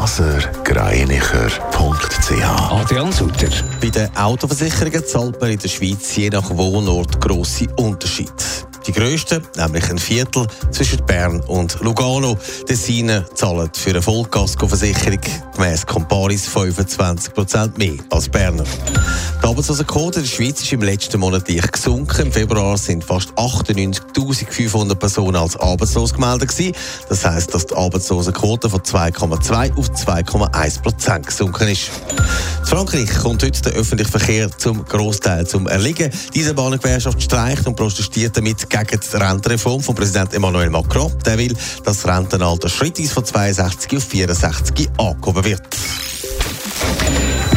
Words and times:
blasergreinicher.ch 0.00 2.70
Adrian 2.70 3.12
Sutter. 3.12 3.50
Bei 3.82 3.90
den 3.90 4.08
Autoversicherungen 4.16 5.04
zahlt 5.04 5.38
man 5.38 5.50
in 5.50 5.58
der 5.58 5.68
Schweiz 5.68 6.16
je 6.16 6.30
nach 6.30 6.48
Wohnort 6.56 7.20
grosse 7.20 7.66
Unterschiede. 7.76 8.32
Die 8.86 8.92
grössten, 8.92 9.46
nämlich 9.56 9.90
ein 9.90 9.98
Viertel 9.98 10.46
zwischen 10.70 11.04
Bern 11.04 11.40
und 11.40 11.78
Lugano. 11.80 12.38
Tessiner 12.66 13.24
zahlen 13.34 13.70
für 13.74 13.90
eine 13.90 14.02
Vollkaskoversicherung 14.02 15.20
gemäss 15.54 15.84
Comparis 15.84 16.48
25% 16.48 17.76
mehr 17.76 17.94
als 18.10 18.28
Berner. 18.28 18.64
Die 19.42 19.46
Arbeitslosenquote 19.46 20.20
in 20.20 20.24
der 20.24 20.30
Schweiz 20.30 20.62
ist 20.62 20.72
im 20.72 20.82
letzten 20.82 21.20
Monat 21.20 21.48
leicht 21.48 21.72
gesunken. 21.72 22.26
Im 22.26 22.32
Februar 22.32 22.78
sind 22.78 23.04
fast 23.04 23.30
98.500 23.32 24.94
Personen 24.94 25.36
als 25.36 25.56
arbeitslos 25.56 26.14
gemeldet 26.14 26.48
gewesen. 26.48 26.74
Das 27.08 27.24
heisst, 27.24 27.54
dass 27.54 27.66
die 27.66 27.74
Arbeitslosenquote 27.74 28.70
von 28.70 28.80
2,2 28.80 29.76
auf 29.76 29.88
2,1 29.90 30.82
Prozent 30.82 31.26
gesunken 31.26 31.68
ist. 31.68 31.90
Frankreich 32.70 33.12
kommt 33.18 33.42
heute 33.42 33.62
der 33.62 33.72
öffentliche 33.72 34.12
Verkehr 34.12 34.48
zum 34.56 34.84
Großteil 34.84 35.44
zum 35.44 35.66
Erliegen. 35.66 36.08
Diese 36.32 36.54
Bahngewerkschaft 36.54 37.20
streicht 37.20 37.66
und 37.66 37.74
protestiert 37.74 38.36
damit 38.36 38.70
gegen 38.70 39.00
die 39.00 39.16
Rentenreform 39.16 39.80
von 39.82 39.96
Präsident 39.96 40.32
Emmanuel 40.34 40.70
Macron. 40.70 41.12
Der 41.26 41.36
will, 41.36 41.52
dass 41.84 42.02
das 42.02 42.06
Rentenalter 42.06 42.68
schrittweise 42.68 43.12
von 43.12 43.24
62 43.24 43.96
auf 43.96 44.04
64 44.04 44.88
angehoben 44.98 45.44
wird. 45.44 45.62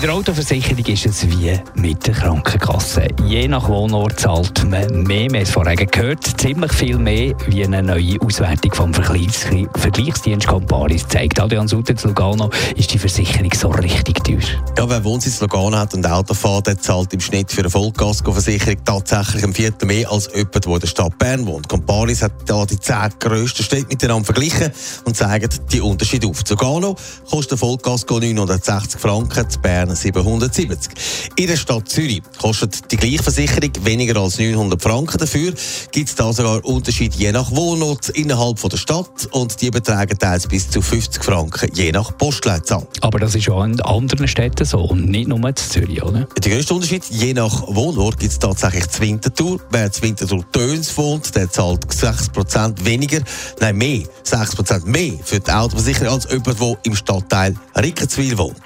Bei 0.00 0.06
der 0.06 0.14
Autoversicherung 0.14 0.86
ist 0.86 1.04
es 1.04 1.28
wie 1.28 1.60
mit 1.74 2.06
der 2.06 2.14
Krankenkasse. 2.14 3.06
Je 3.26 3.46
nach 3.46 3.68
Wohnort 3.68 4.18
zahlt 4.18 4.64
man 4.64 5.02
mehr, 5.02 5.30
wir 5.30 5.40
haben 5.40 5.42
es 5.42 5.50
vorhin 5.50 5.76
gehört, 5.76 6.40
ziemlich 6.40 6.72
viel 6.72 6.96
mehr, 6.96 7.34
wie 7.48 7.62
eine 7.62 7.82
neue 7.82 8.18
Auswertung 8.22 8.72
vom 8.72 8.94
Vergleichs 8.94 9.44
Vergleichsdienst 9.74 10.46
Comparis 10.46 11.06
zeigt. 11.06 11.38
Adrian 11.38 11.68
Sutter 11.68 11.94
zu 11.94 12.08
Lugano 12.08 12.48
ist 12.76 12.94
die 12.94 12.98
Versicherung 12.98 13.52
so 13.52 13.68
richtig 13.68 14.24
teuer. 14.24 14.38
Ja, 14.78 14.88
wer 14.88 15.04
Wohnsitz 15.04 15.38
Lugano 15.42 15.76
hat 15.76 15.92
und 15.92 16.06
Auto 16.06 16.32
fährt, 16.32 16.68
der 16.68 16.78
zahlt 16.78 17.12
im 17.12 17.20
Schnitt 17.20 17.52
für 17.52 17.60
eine 17.60 17.68
Vollkaskoversicherung 17.68 18.82
tatsächlich 18.82 19.44
ein 19.44 19.52
Viertel 19.52 19.84
mehr 19.84 20.10
als 20.10 20.30
jemand, 20.34 20.64
der 20.64 20.72
in 20.72 20.80
der 20.80 20.86
Stadt 20.86 21.18
Bern 21.18 21.44
wohnt. 21.44 21.68
Comparis 21.68 22.22
hat 22.22 22.32
da 22.46 22.64
die 22.64 22.80
zehn 22.80 23.10
grössten 23.18 23.64
Städte 23.64 23.88
miteinander 23.88 24.24
verglichen 24.24 24.72
und 25.04 25.14
zeigt 25.14 25.60
die 25.70 25.82
Unterschiede 25.82 26.26
auf. 26.26 26.42
Zu 26.42 26.54
Lugano 26.54 26.96
kostet 27.28 27.58
Vollkasko 27.58 28.18
960 28.18 28.98
Franken, 28.98 29.50
zu 29.50 29.58
Bern 29.60 29.89
770. 29.96 30.92
In 31.36 31.46
der 31.46 31.56
Stadt 31.56 31.88
Zürich 31.88 32.22
kostet 32.40 32.90
die 32.90 32.96
gleiche 32.96 33.22
Versicherung 33.22 33.70
weniger 33.82 34.20
als 34.20 34.38
900 34.38 34.80
Franken. 34.80 35.18
Dafür 35.18 35.52
gibt 35.92 36.08
es 36.08 36.14
da 36.14 36.32
sogar 36.32 36.64
Unterschiede 36.64 37.16
je 37.16 37.32
nach 37.32 37.50
Wohnort 37.50 38.08
innerhalb 38.10 38.58
von 38.58 38.70
der 38.70 38.76
Stadt 38.76 39.28
und 39.32 39.60
die 39.60 39.70
betragen 39.70 40.18
teils 40.18 40.46
bis 40.46 40.70
zu 40.70 40.82
50 40.82 41.22
Franken 41.22 41.70
je 41.74 41.92
nach 41.92 42.16
Postleitzahl. 42.16 42.86
Aber 43.00 43.18
das 43.18 43.34
ist 43.34 43.48
auch 43.50 43.64
in 43.64 43.80
anderen 43.80 44.28
Städten 44.28 44.64
so 44.64 44.78
und 44.78 45.08
nicht 45.08 45.28
nur 45.28 45.38
in 45.46 45.56
Zürich, 45.56 46.02
oder? 46.02 46.26
Der 46.42 46.52
grösste 46.52 46.74
Unterschied, 46.74 47.04
je 47.10 47.34
nach 47.34 47.66
Wohnort 47.66 48.18
gibt 48.18 48.32
es 48.32 48.38
tatsächlich 48.38 48.86
die 48.86 49.00
Winterthur. 49.00 49.60
Wer 49.70 49.86
in 49.86 50.02
Winterthur 50.02 50.44
Töns 50.52 50.96
wohnt, 50.96 51.34
der 51.34 51.50
zahlt 51.50 51.84
6% 51.86 52.84
weniger, 52.84 53.20
nein 53.60 53.76
mehr, 53.76 54.02
6% 54.24 54.86
mehr 54.86 55.12
für 55.22 55.40
die 55.40 55.50
Autoversicherung 55.50 56.14
als 56.14 56.30
jemand, 56.30 56.60
der 56.60 56.78
im 56.84 56.96
Stadtteil 56.96 57.54
Rickenzwil 57.76 58.36
wohnt. 58.38 58.60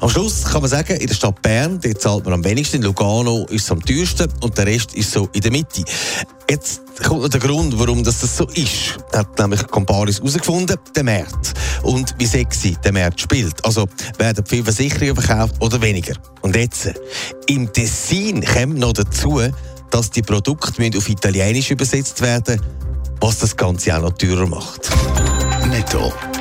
Am 0.00 0.08
Schluss 0.08 0.44
kann 0.44 0.62
man 0.62 0.67
sagen, 0.68 0.96
in 0.96 1.06
der 1.06 1.14
Stadt 1.14 1.40
Bern 1.42 1.80
dort 1.82 2.00
zahlt 2.00 2.24
man 2.24 2.34
am 2.34 2.44
wenigsten, 2.44 2.76
in 2.76 2.82
Lugano 2.82 3.46
ist 3.50 3.64
es 3.64 3.70
am 3.70 3.84
teuersten 3.84 4.32
und 4.40 4.56
der 4.56 4.66
Rest 4.66 4.94
ist 4.94 5.10
so 5.10 5.28
in 5.32 5.40
der 5.40 5.50
Mitte. 5.50 5.82
Jetzt 6.50 6.80
kommt 7.02 7.22
noch 7.22 7.28
der 7.28 7.40
Grund, 7.40 7.78
warum 7.78 8.02
das 8.04 8.20
so 8.20 8.46
ist. 8.48 8.98
Hat 9.12 9.38
nämlich 9.38 9.66
Comparis 9.66 10.18
herausgefunden, 10.18 10.76
der 10.94 11.04
Markt. 11.04 11.54
Und 11.82 12.14
wie 12.18 12.26
sexy 12.26 12.76
der 12.82 12.92
Markt 12.92 13.20
spielt. 13.20 13.64
Also 13.64 13.86
werden 14.18 14.44
viele 14.46 14.64
Versicherungen 14.64 15.16
verkauft 15.16 15.54
oder 15.60 15.80
weniger. 15.82 16.14
Und 16.40 16.56
jetzt, 16.56 16.92
im 17.46 17.72
Tessin 17.72 18.44
kommt 18.44 18.78
noch 18.78 18.92
dazu, 18.92 19.40
dass 19.90 20.10
die 20.10 20.22
Produkte 20.22 20.90
auf 20.96 21.08
Italienisch 21.08 21.70
übersetzt 21.70 22.20
werden 22.20 22.60
was 23.20 23.38
das 23.38 23.56
Ganze 23.56 23.96
auch 23.96 24.02
noch 24.02 24.12
teurer 24.12 24.46
macht. 24.46 24.90
Netto. 25.68 26.12